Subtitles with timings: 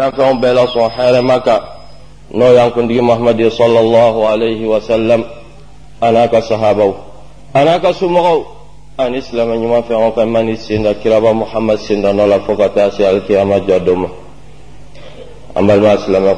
[0.00, 1.56] فكهم بلا صحار مكة
[2.34, 5.24] نو ينكن دي محمد صلى الله عليه وسلم
[6.02, 6.94] أنا كصحابه
[7.56, 8.44] أنا كسمغو
[9.00, 14.08] أن إسلام نما في عنك من السند كرابة محمد سند نولا فقط أسي القيامة جدوم
[15.58, 16.36] أما المسلم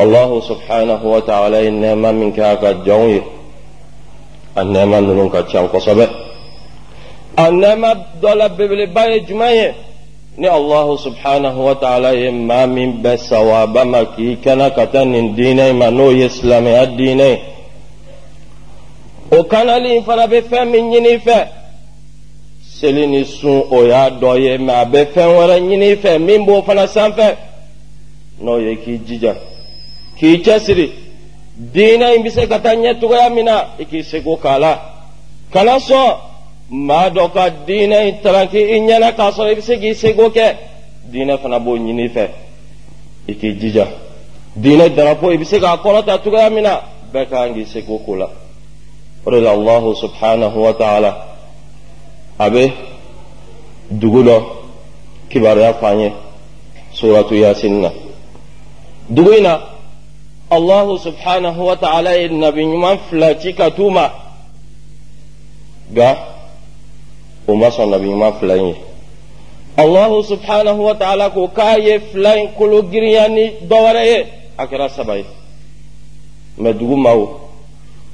[0.00, 3.22] الله سبحانه وتعالى إنما منك أكد جوي
[4.58, 6.08] النعمة ننكا تشان قصبه
[7.38, 9.74] النعمة دولة ببلي باي جمعيه
[10.36, 15.04] ni allahu subhanahu wa ta'ala ye maa min bɛ sawaba ma k'i kɛnɛ ka taa
[15.04, 17.52] nin diinɛ in ma n'o ye silamɛya diinɛ ye
[19.32, 21.48] o kanali in fana bɛ fɛn min ɲini fɛ.
[22.62, 26.44] Seli ni sun o y'a dɔ ye mɛ a bɛ fɛn wɛrɛ ɲini fɛ min
[26.46, 27.36] b'o fana sanfɛ.
[28.42, 29.34] N'o ye k'i jija
[30.18, 30.90] k'i cɛsiri.
[31.72, 34.78] Diinɛ in bɛ se ka taa ɲɛ cogoya min na i k'i seko k'a la.
[35.52, 36.16] Kana sɔn
[36.72, 40.30] maa dɔ ka diinɛ in taranki i ɲɛna k'a sɔrɔ i bɛ se k'i seko
[40.30, 40.56] kɛ
[41.12, 42.28] diinɛ fana b'o ɲini i fɛ
[43.28, 43.86] i k'i jija
[44.56, 46.80] diinɛ darapo i bɛ se k'a kɔrɔta cogoya min na
[47.12, 48.28] bɛɛ kan k'i seko ko la
[49.24, 51.10] o de la allahu subhanahu wa ta'ala
[52.38, 52.72] a bɛ
[53.90, 54.42] dugu dɔ
[55.28, 56.12] kibaruya f'an ye
[56.94, 57.90] suratu yasin na
[59.10, 59.60] dugu in na
[60.50, 64.10] allahu subhanahu wa ta'ala ye nabi ɲuman fila ci ka t'u ma
[65.92, 66.31] nka
[67.48, 68.08] o ma sɔn nabi
[69.76, 74.26] allahu subhanahu wa ta'ala ko k'a ye fila in kolo girinya ni dɔwɛrɛ ye
[74.58, 74.88] a kɛra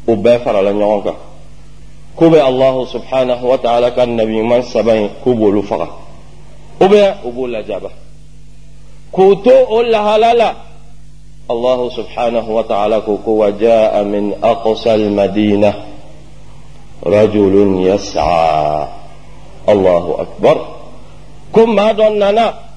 [0.09, 1.17] o farala ɲɔgɔn kan
[2.17, 5.89] ko bɛ allahu subhanahu wa ta'ala ka nabi ɲuman saba in b'olu faga
[6.81, 7.91] ou bien u b'o lajaba
[9.13, 10.55] k'u to o lahala la
[11.51, 13.31] allahu subhanahu wa ta'ala ko ko
[14.05, 15.75] min aqsa al-madina
[17.05, 18.98] rajulun yas'a
[19.73, 20.57] allahu akbar.
[21.67, 22.69] Maa dɔ nana.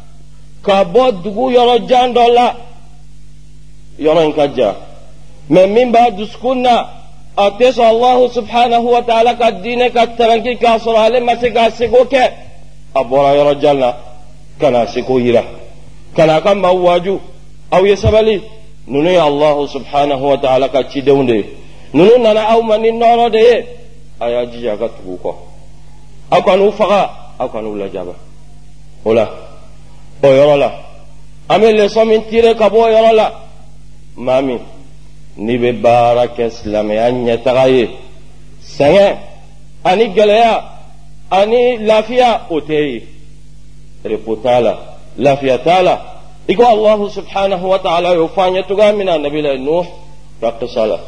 [0.64, 2.56] Ka bɔ dugu yɔrɔ jan dɔ la
[4.00, 4.76] yɔrɔ in ka jan
[5.50, 6.90] mɛ min b'a dusukun na
[7.36, 11.36] a tɛ sɔn allahu subhanahu wa ta'ala ka diinɛ ka taranki k'a sɔrɔ ale ma
[11.40, 12.32] se k'a seko kɛ
[12.96, 13.94] a bɔra yɔrɔ jan na
[14.60, 15.44] ka n'a seko yira
[16.16, 17.20] ka n'a ka maaw waaju
[17.72, 18.42] aw ye sabali.
[18.88, 21.46] Ninnu ye allahu subhanahu wa ta'ala ka cidenw de ye
[21.94, 23.40] ninnu nana aw ma ni nɔɔrɔ de.
[23.40, 23.66] Ye
[24.20, 24.90] a y'a ka
[26.32, 27.02] aw kan'u faga
[27.40, 28.14] aw kan'u lajaba
[29.06, 29.26] o la
[30.24, 30.70] o yɔrɔ la
[31.50, 33.28] an bɛ lesɔn min tire ka bɔ o yɔrɔ la
[34.16, 34.60] maa min
[35.38, 37.90] n'i bɛ baara kɛ silamɛya ɲɛtaga ye
[38.78, 39.18] sɛgɛn
[39.84, 40.54] ani gɛlɛya
[41.32, 43.04] ani lafiya o tɛ ye
[44.04, 44.74] repo t'a la
[45.18, 45.96] lafiya t'a la
[46.48, 49.58] i ko alahu subhanahu wa ta'ala y'o fɔ an ye cogoya min na nabi la
[49.58, 49.86] nuh
[50.42, 51.00] ka kisa la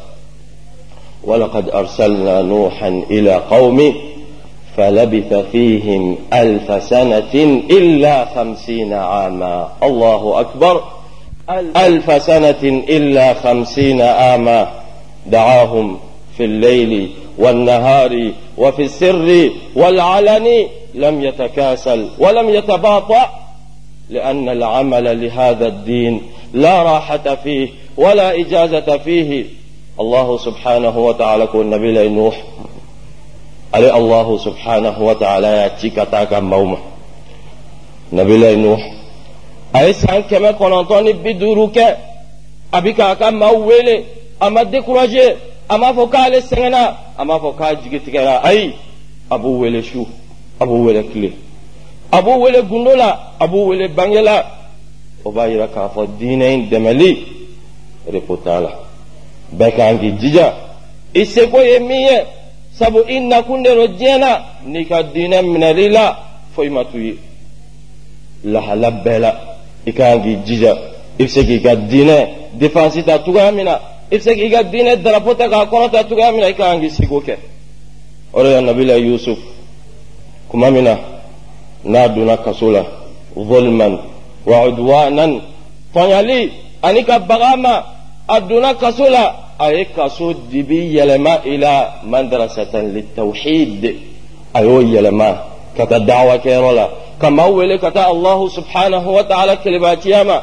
[1.24, 3.94] ولقد أرسلنا نوحا إلى قومه
[4.78, 7.34] فلبث فيهم ألف سنة
[7.70, 9.70] إلا خمسين عاما.
[9.84, 10.84] الله أكبر.
[11.78, 14.72] ألف سنة إلا خمسين عاما.
[15.26, 16.00] دعاهم
[16.38, 20.68] في الليل والنهار وفي السر والعلن.
[20.96, 23.30] لم يتكاسل ولم يتباطأ.
[24.10, 26.22] لأن العمل لهذا الدين
[26.54, 29.46] لا راحة فيه ولا إجازة فيه.
[30.00, 32.44] الله سبحانه وتعالى كون نبي نوح
[33.74, 36.78] ale allahu subhanahu wa ta'ala ya ci ka taa ka maaw ma
[38.12, 38.78] nabilayi nuh.
[39.74, 41.98] A ye san kɛmɛ kɔnɔntɔn ni bi duuru kɛ
[42.72, 44.06] a bi k'a ka maaw wele
[44.40, 48.76] a ma découragé a m'a fɔ k'ale sɛgɛnna a m'a fɔ k'a jigi tigɛra ayi
[49.32, 50.06] a b'u wele su
[50.60, 51.32] a b'u wele tile
[52.12, 54.46] a b'u wele gundo la a b'u wele bange la.
[55.26, 57.18] O b'a yira k'a fɔ diinɛ in dɛmɛli
[58.14, 58.70] repo t'a la.
[59.52, 60.54] Bɛɛ kan k'i jija.
[61.16, 62.24] I seko ye min ye
[62.78, 66.18] sabu i nakundero diɲɛ na n'i ka diinɛ minɛli la
[66.56, 67.18] foyi ma t'u ye
[68.46, 69.32] lahala bɛɛ la
[69.86, 70.74] i ka kan k'i jija
[71.20, 73.80] i bɛ se k'i ka diinɛ defansi ta cogoya min na
[74.12, 76.54] i bɛ se k'i ka diinɛ darapo ta k'a kɔrɔ ta cogoya min na i
[76.54, 77.36] ka kan k'i sigi kɛ
[78.34, 79.38] o de la nabila yusuf
[80.50, 80.98] kuma min na
[81.86, 82.84] n'a donna kaso la
[83.36, 84.00] zolman
[84.46, 85.42] wa udwanan
[85.94, 87.84] tɔɲali ani ka baga ma
[88.28, 93.96] a donna kaso la a ye kaso dibi yɛlɛma i la madrasatan litawhid
[94.54, 95.38] a y'o yɛlɛma
[95.76, 96.90] ka taa dawakɛyɔrɔ la
[97.20, 100.42] ka maa wele ka taa allahu subhanahu wa ta'ala kelebaciya ma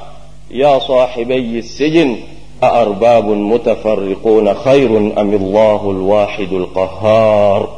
[0.50, 2.30] ya sahibayi sijin
[2.62, 7.68] أأرباب متفرقون خير أم الله الواحد القهار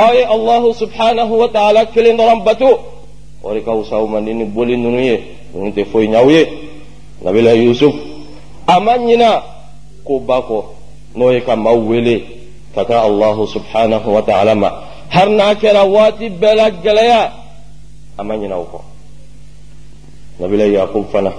[0.00, 2.76] أي الله سبحانه وتعالى كلين رمبتو
[3.42, 5.20] وركاو ساوما نيني بولي نونيه
[5.54, 6.46] نونتي فوي نياويه
[7.24, 7.94] نبي يوسف
[8.76, 9.42] أمانينا
[10.04, 10.74] ko ba ko
[11.16, 12.16] n'o ye ka maaw wele
[12.74, 13.06] ka taa
[13.46, 14.68] subhanahu wa ta'ala ma
[15.08, 17.30] har n'a kɛra waati bɛɛ la gɛlɛya
[18.18, 18.80] a ma kɔ
[20.40, 21.32] nabila yakub fana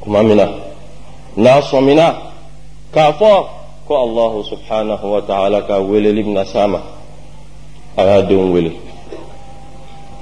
[0.00, 0.46] kuma min na
[1.36, 2.06] n'a sɔmina
[2.92, 3.46] k'a fɔ
[3.86, 6.80] ko allahu subhanahu wa ta'ala ka weleli bɛna s'a ma
[7.96, 8.72] a y'a wele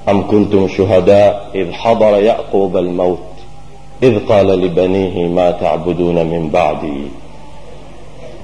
[0.05, 3.32] am kuntum shuhada idh hadara yaqub al-maut
[4.05, 6.99] إذ قال لبنيه ما تعبدون من بعدي.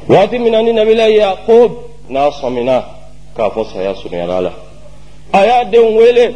[0.09, 1.71] وأتي من أن نبي الله يعقوب.
[2.09, 2.83] ناصر منه.
[3.37, 4.51] كافو سيا سنيا لا
[5.35, 6.33] أيا دون ويلي؟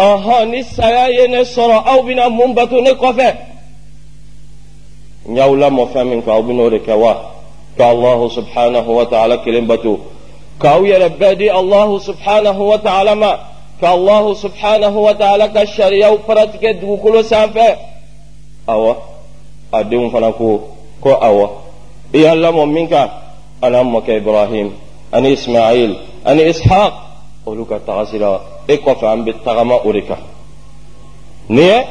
[0.00, 3.34] أها نسايا ينصر أو بنا منبتو نقفة
[5.28, 6.86] نيو لما فهمك أو بنورك
[7.78, 9.96] كالله سبحانه وتعالى كلمبتو.
[10.62, 13.32] كاو يا ربادي الله سبحانه وتعالى ما.
[13.82, 17.76] كالله سبحانه وتعالى كالشريع وفرتك دوكولو سانفه
[18.66, 18.96] awɔ
[19.72, 20.68] a denw fana ko
[21.00, 21.50] ko awɔ
[22.14, 23.10] i y'a lamɔ min kan
[23.62, 24.72] an mɔkɛ ibrahim
[25.12, 27.06] ani ismail ani ishaq.
[27.46, 30.18] Olu ka taga sira e kɔfɛ an bɛ tagama o de kan
[31.48, 31.86] nin ye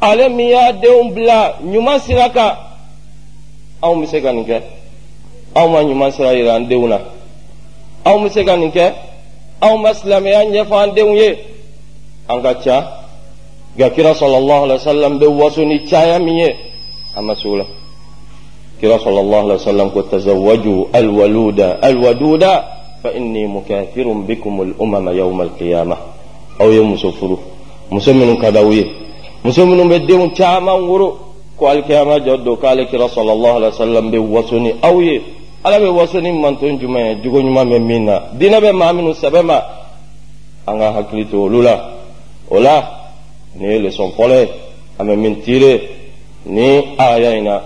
[0.00, 2.56] ale min y'a denw bila ɲuman sira kan
[3.82, 4.62] anw bɛ se ka nin kɛ
[5.56, 6.98] anw ma ɲuman sira yira an denw na
[8.04, 8.94] anw bɛ se ka nin kɛ
[9.60, 11.38] anw ma silamɛya ɲɛfɔ an denw ye?
[12.28, 12.76] An ka ca
[13.78, 16.56] nka kira sɔlɔlɔhu alayhi wa sallam bɛ waso ni caya min ye
[17.16, 17.64] an ma se o la
[18.80, 22.78] kira sɔlɔlɔhu alayhi wa sallam ko tazawwaju alwaluda alwaduda.
[23.04, 25.96] فإني مكاثر بكم الأمم يوم القيامة
[26.60, 27.30] أو يوم سفر
[27.92, 28.84] مسلم كدوي
[29.44, 31.10] مسلم بديم تاما ورو
[31.58, 35.22] ko alkiyama joddo k'ale kira sallallahu alaihi wasallam bɛ wasoni aw ye
[35.66, 39.10] ala bɛ wasoni manton jumɛn ye jogo ɲuman bɛ min na diinɛ bɛ maa minnu
[39.10, 39.58] sɛbɛ ma
[40.68, 41.74] an ka hakili to olu la
[43.60, 44.48] ye leçon fɔlɔ ye
[44.98, 45.80] an bɛ min tiire
[46.46, 47.60] ni aya in na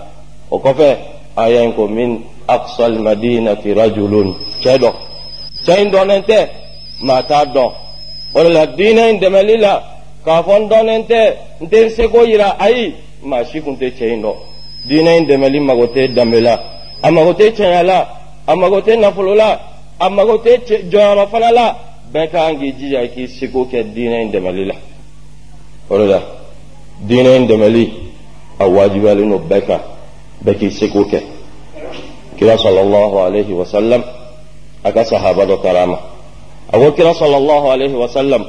[0.49, 0.97] o kɔfɛ
[1.35, 4.35] aya in ko min aqsal madinati rajulun.
[4.61, 4.91] Cɛ dɔ
[5.65, 6.49] cɛ in dɔnnen tɛ
[7.01, 7.71] maa t'a dɔn
[8.35, 9.83] o de la diinɛ in dɛmɛli la
[10.25, 11.19] k'a fɔ n dɔnnen tɛ
[11.61, 12.93] n tɛ n seko yira ayi
[13.23, 14.35] maa si kun tɛ cɛ in dɔn
[14.87, 16.59] diinɛ in dɛmɛli mago tɛ danbe la
[17.01, 18.07] a mago tɛ cɛnya la
[18.47, 19.59] a mago tɛ nafolo la
[19.99, 21.75] a mago tɛ jɔyɔrɔ fana la
[22.13, 24.75] bɛɛ ka kan k'i jija k'i seko kɛ diinɛ in dɛmɛli la
[32.37, 34.03] kira sallallahu alaihi wa sallam
[34.83, 35.97] aka sahaba dɔ karama
[36.71, 38.43] a ko kira sallallahu alaihi wa sallam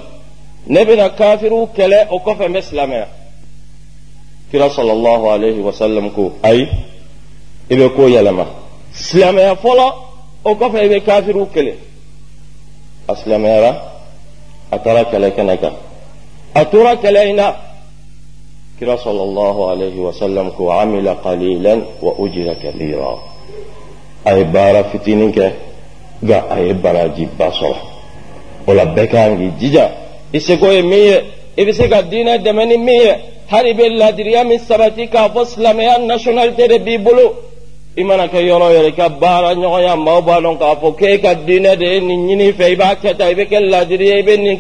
[0.67, 3.07] ne bɛna kafiru kɛlɛ o kɔfɛ n bɛ silamɛya
[4.51, 6.67] kira sallallahu alaihi wa sallam ko ayi
[7.71, 8.47] i bɛ ko yɛlɛma
[8.93, 9.87] silamɛya fɔlɔ
[10.45, 11.75] o kɔfɛ i bɛ kafiru kɛlɛ
[13.09, 13.71] a silamɛyara
[14.73, 15.73] a taara kɛlɛ kɛnɛ kan
[20.13, 23.19] sallam ko amila qalilan wa ujira kabira
[24.25, 25.53] a ye baara fitinin kɛ
[26.23, 27.77] nka a ye barajiba sɔrɔ
[28.67, 29.91] o la bɛɛ kan k'i jija
[30.33, 31.23] i seko ye min ye
[31.57, 33.15] i bɛ se ka diinɛ dɛmɛ ni min ye
[33.47, 33.71] hali
[37.97, 41.35] i mana kɛ yɔrɔ i ka baara ɲɔgɔnya maaw b'a dɔn k'a fɔ k'e ka
[41.35, 42.01] diinɛ de ye
[44.37, 44.59] nin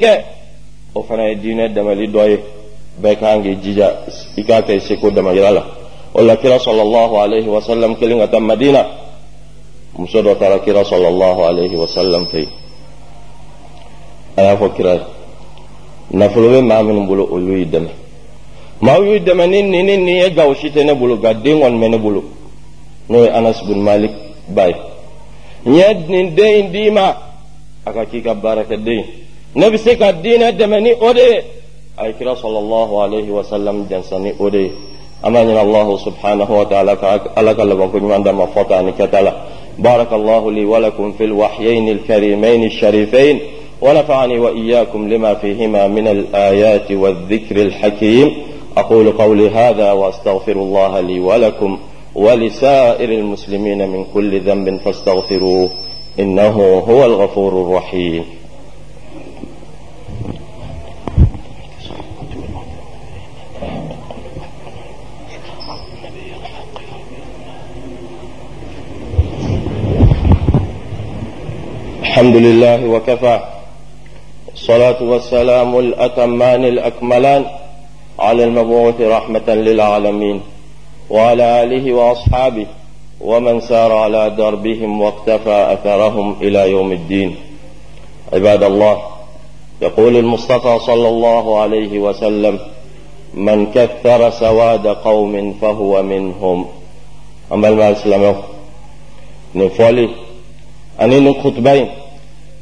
[0.94, 2.38] o fana ye diinɛ dɛmɛli dɔ ye
[3.02, 4.04] bɛɛ kan k'i jija
[4.36, 5.64] i k'a kɛ seko damayira la.
[6.14, 8.86] O la kira sɔlɔlɔhu alayhi wa kelen ka taa madina
[9.98, 12.48] muso dɔ taara kira sallallahu alaihi wa fɛ yen.
[14.36, 15.00] A y'a fɔ kira ye
[16.12, 17.88] nafolo bɛ maa minnu bolo olu y'i dɛmɛ.
[18.80, 21.58] Maa y'u dɛmɛ ni nin ni nin ye nka si tɛ ne bolo nka den
[21.58, 22.22] kɔni bɛ ne bolo.
[23.08, 24.12] N'o ye anas bin malik
[24.48, 24.74] ba ye.
[25.66, 27.16] N ye nin den in d'i ma
[27.84, 29.23] a ka k'i ka baarakɛden
[29.54, 31.44] ne bɛ se ka diinɛ dɛmɛ ni o de ye
[31.96, 34.72] a ye kira sallallahu alaihi wa sallam jansa ni o de ye
[35.22, 38.66] an b'a ɲini allahu subhanahu wa ta'ala ka ala ka labanko ɲuman d'a ma fɔ
[38.68, 39.34] k'a ni kɛta la.
[39.78, 43.40] بارك الله لي ولكم في الوحيين الكريمين الشريفين
[43.82, 48.32] ونفعني وإياكم لما فيهما من الآيات والذكر الحكيم
[48.76, 51.78] أقول قولي هذا وأستغفر الله لي ولكم
[52.14, 55.70] ولسائر المسلمين من كل ذنب فاستغفروه
[56.20, 58.24] إنه هو الغفور الرحيم
[72.24, 73.40] الحمد لله وكفى.
[74.54, 77.44] الصلاة والسلام الأتمان الأكملان
[78.18, 80.40] على المبعوث رحمة للعالمين
[81.10, 82.66] وعلى آله وأصحابه
[83.20, 87.36] ومن سار على دربهم واقتفى أثرهم إلى يوم الدين.
[88.32, 89.02] عباد الله
[89.82, 92.58] يقول المصطفى صلى الله عليه وسلم
[93.34, 96.66] من كثر سواد قوم فهو منهم.
[97.52, 98.34] أما المسلمين
[99.54, 100.08] نفولي
[101.00, 101.88] أني نخطبين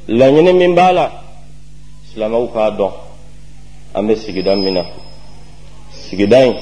[0.09, 1.11] laɲini min b'a la
[2.13, 2.93] silamɛw k'a dɔn
[3.95, 4.85] an bɛ sigida min na.
[5.93, 6.55] Sigida in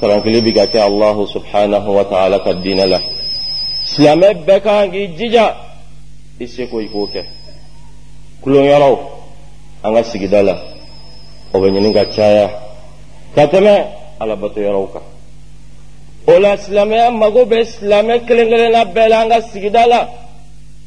[0.00, 3.00] tarankili bi ka kɛ allahu subhanahu wa ta'ala ka diinɛ la.
[3.84, 5.46] Silamɛ bɛɛ kan k'i jija
[6.40, 7.22] i seko i k'o kɛ.
[8.42, 8.98] Kulonkɛyɔrɔw
[9.84, 10.54] an ka sigida la.
[11.54, 12.48] O bɛ ɲini ka caya.
[13.34, 13.74] Ka tɛmɛ
[14.20, 15.02] alabato kan.
[16.26, 20.08] O la silamɛya mago bɛ silamɛ kelen kelenna bɛɛ la an ka sigida la.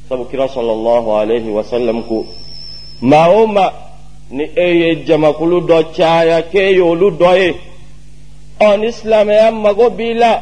[0.09, 2.25] Sabu kira sɔlɔlɔhu alayhi wa sallam ko
[3.01, 3.71] maa o maa
[4.29, 7.55] ni e ye jamakulu dɔ caya k'e ye olu dɔ ye
[8.59, 10.41] ɔ ni silamɛya mago b'i la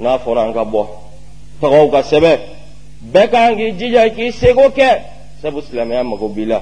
[0.00, 0.86] n'a fɔra an ka bɔ
[1.60, 2.38] tɔgɔw ka sɛbɛn
[3.12, 4.98] bɛɛ kan k'i jija k'i seko kɛ
[5.42, 6.60] sabu silamɛya mago b'i la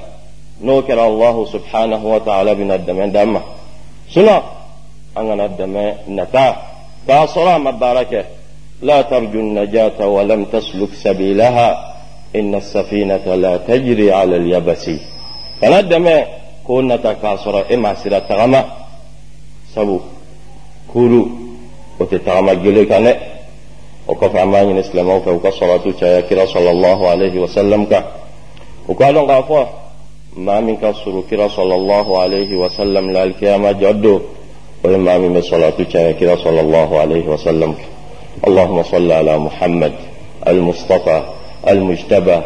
[0.61, 3.41] n'o kɛra allahu subhanahu wa ta'ala bɛna dɛmɛ d'an ma
[4.13, 4.43] sinɔn
[5.17, 6.57] an kana dɛmɛ nata
[7.07, 8.25] k'a sɔrɔ a ma baara kɛ
[8.83, 11.95] لا ترجو النجاة ولم تسلك سبيلها.
[12.37, 14.91] إن السفينة لا تجري على اليبس.
[15.61, 16.07] فندم
[16.67, 18.65] كون تكاسر إما سر تغمى.
[19.75, 19.99] سبو
[20.93, 21.29] كولو
[22.01, 22.93] وتتغمى جليك
[24.09, 27.87] وكفى ما ينسلم وفوق صلاة تشاكر صلى الله عليه وسلم
[28.89, 29.65] وقال غافوا
[30.37, 34.21] ما من منك سركر صلى الله عليه وسلم لا الكيامة جدو.
[34.85, 37.98] وإما من صلاة تشاكر صلى الله عليه وسلم كه.
[38.47, 39.93] اللهم صل على محمد
[40.49, 41.23] المصطفى
[41.69, 42.41] المجتبى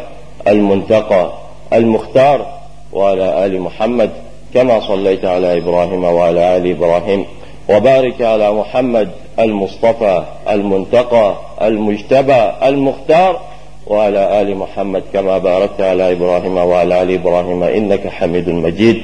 [0.49, 1.33] المنتقى
[1.73, 2.47] المختار
[2.93, 4.11] وعلى آل محمد
[4.55, 7.25] كما صليت على إبراهيم وعلى آل إبراهيم
[7.69, 13.41] وبارك على محمد المصطفى المنتقى المجتبى المختار
[13.87, 19.03] وعلى آل محمد كما باركت على إبراهيم وعلى آل إبراهيم إنك حميد مجيد.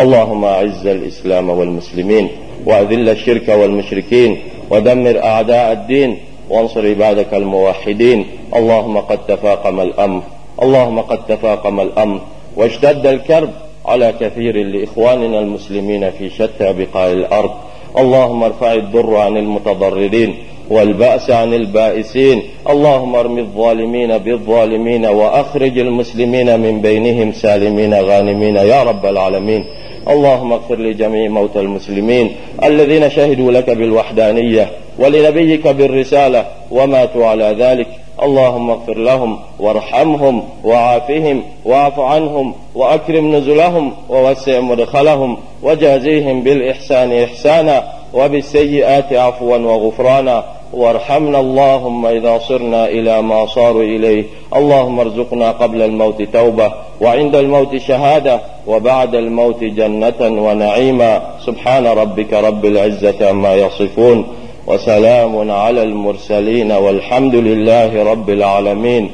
[0.00, 2.28] اللهم أعز الإسلام والمسلمين
[2.66, 4.38] وأذل الشرك والمشركين
[4.70, 6.18] ودمر أعداء الدين
[6.50, 8.26] وانصر عبادك الموحدين
[8.56, 10.22] اللهم قد تفاقم الأمر
[10.62, 12.20] اللهم قد تفاقم الأمر
[12.56, 13.50] واشتد الكرب
[13.86, 17.50] على كثير لإخواننا المسلمين في شتى بقاع الأرض
[17.98, 20.34] اللهم ارفع الضر عن المتضررين
[20.70, 22.42] والبأس عن البائسين.
[22.70, 29.64] اللهم ارم الظالمين بالظالمين وأخرج المسلمين من بينهم سالمين غانمين يا رب العالمين.
[30.08, 37.86] اللهم اغفر لجميع موتى المسلمين الذين شهدوا لك بالوحدانية ولنبيك بالرسالة وماتوا على ذلك.
[38.22, 47.84] اللهم اغفر لهم وارحمهم وعافهم واعف عنهم وأكرم نزلهم ووسع مدخلهم وجازيهم بالإحسان إحسانا
[48.14, 50.44] وبالسيئات عفوا وغفرانا.
[50.72, 54.24] وارحمنا اللهم إذا صرنا إلى ما صاروا إليه.
[54.56, 61.22] اللهم ارزقنا قبل الموت توبة وعند الموت شهادة وبعد الموت جنة ونعيما.
[61.46, 64.26] سبحان ربك رب العزة عما يصفون
[64.66, 69.10] وسلام على المرسلين والحمد لله رب العالمين.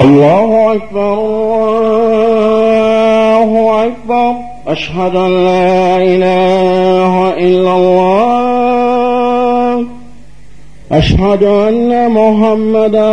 [0.00, 1.14] الله أكبر
[3.42, 4.55] الله أكبر.
[4.66, 9.84] أشهد أن لا إله إلا الله.
[10.92, 13.12] أشهد أن محمدا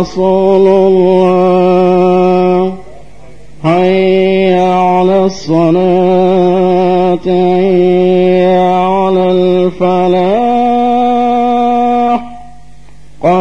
[0.00, 2.72] رسول الله.
[3.64, 7.26] حي على الصلاة.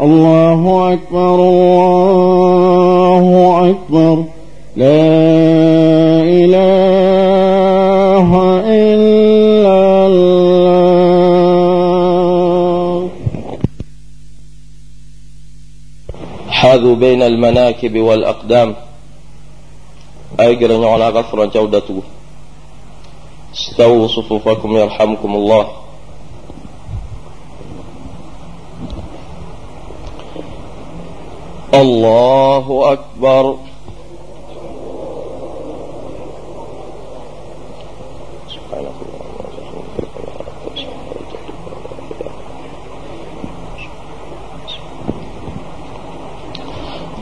[0.00, 1.34] الله أكبر
[3.08, 3.24] الله
[3.70, 4.24] أكبر.
[4.76, 6.60] لا إله
[8.64, 10.52] إلا الله.
[16.48, 18.74] حاذوا بين المناكب والأقدام.
[20.40, 22.02] أجر على غفر جودته.
[23.54, 25.66] استووا صفوفكم يرحمكم الله.
[31.74, 33.56] الله أكبر.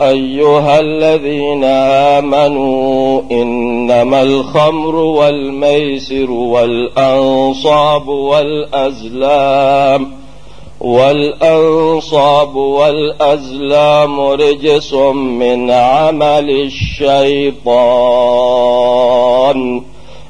[0.00, 1.64] أيها الذين
[2.14, 9.66] آمنوا إنما الخمر والميسر والأنصاب والأزلام
[10.80, 17.56] والأنصاب والأزلام رجس من عمل الشيطان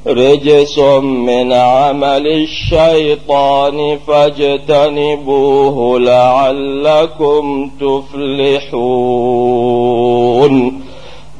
[0.07, 8.87] رجس من عمل الشيطان فاجتنبوه لعلكم تفلحون.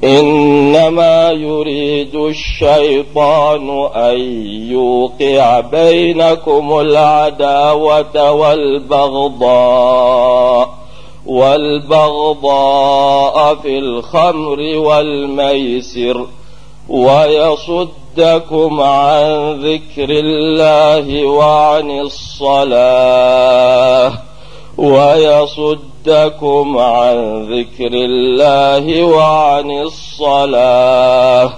[0.03, 4.19] إنما يريد الشيطان أن
[4.71, 9.57] يوقع بينكم العداوة والبغضاء
[11.25, 12.55] والبغضاء
[13.55, 16.25] في الخمر والميسر.
[16.89, 24.13] ويصد يصدكم عن ذكر الله وعن الصلاة.
[24.77, 31.53] ويصدكم عن ذكر الله وعن الصلاة.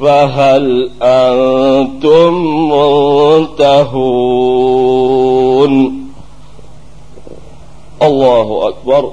[0.00, 2.34] فهل أنتم
[2.70, 4.12] منتهون؟
[8.02, 9.12] الله أكبر.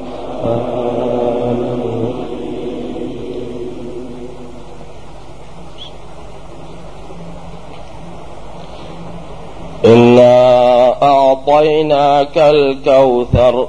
[11.47, 13.67] أعطيناك الكوثر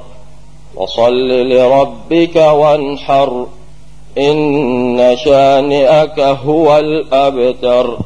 [0.75, 3.47] وصل لربك وانحر
[4.17, 7.97] إن شانئك هو الأبتر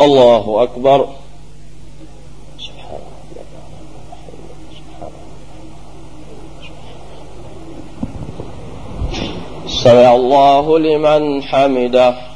[0.00, 1.06] الله أكبر
[9.66, 12.35] سمع الله لمن حمده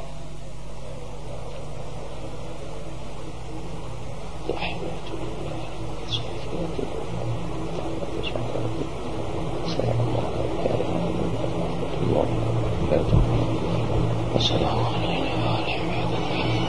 [14.35, 15.75] وصلى الله عليه وآله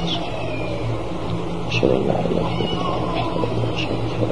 [0.05, 0.43] وسلم
[1.69, 4.32] أشهد إله إلا الله.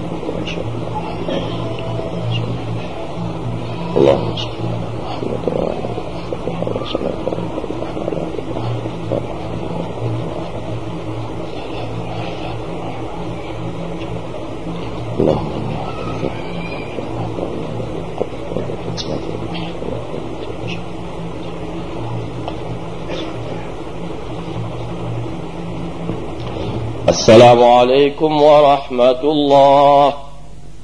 [27.30, 30.12] السلام عليكم ورحمة الله.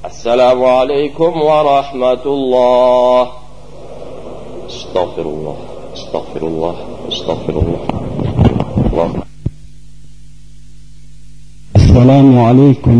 [0.05, 3.21] السلام عليكم ورحمة الله.
[4.71, 5.57] استغفر الله
[5.97, 6.75] استغفر الله
[7.11, 7.83] استغفر الله.
[8.87, 9.09] الله.
[11.75, 12.97] السلام عليكم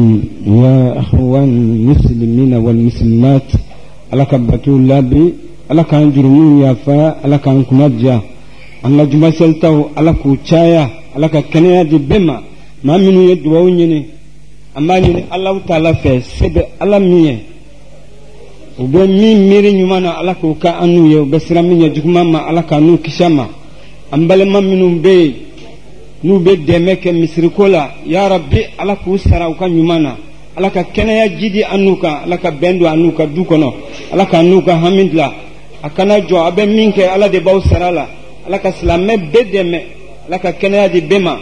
[0.48, 3.48] يا أخوان المسلمين والمسلمات.
[4.12, 5.24] ala ka bato labi
[5.72, 7.64] ala k'an jurumu yafa ala k'an
[7.96, 8.20] diya
[8.84, 10.92] an ka jumaselitaw ala k'u caya
[11.88, 12.57] di bɛɛ ma
[12.88, 14.00] maa minnu ye dubabu ɲini
[14.76, 17.36] an b'a ɲini alahu taala fɛ se bɛ ala min ye.
[18.80, 21.18] U bɛ min miiri ɲuman na ala k'o ka an n'u ye.
[21.18, 23.48] U bɛ siran min ɲɛ juguman ma ala k'a n'u kisi a ma.
[24.12, 25.34] An balima minnu bɛ yen
[26.24, 30.16] n'u bɛ dɛmɛ kɛ misiriko la yarabi ala k'u sara u ka ɲuman na.
[30.56, 32.22] Ala ka kɛnɛya jidi an n'u kan.
[32.24, 33.74] Ala ka bɛn don an n'u ka du kɔnɔ.
[34.14, 35.32] Ala ka n'u ka hami dilan
[35.84, 38.08] a kana jɔ a bɛ min kɛ ala de b'aw sara la.
[38.46, 39.80] Ala ka silamɛ bɛɛ dɛmɛ.
[40.28, 41.38] Ala ka kɛnɛya di bɛɛ ma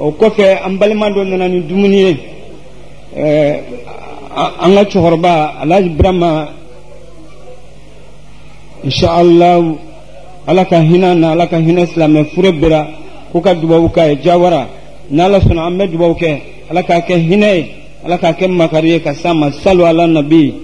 [0.00, 2.16] o kɔfɛ an balima dɔ nana ni dumuni ye
[4.60, 6.48] an ka cɛkɔrɔba alhaji birama
[8.84, 9.62] inshallah
[10.46, 12.86] ala ka hinɛ na ala ka hinɛ silamɛ fure bira
[13.32, 14.66] ko ka dubabu k'a ye jawara
[15.10, 17.66] n'ala sɔnna an bɛ dubabu kɛ ala k'a kɛ hinɛ ye
[18.04, 20.54] ala k'a kɛ makari ye ka s'a ma salu ala nabi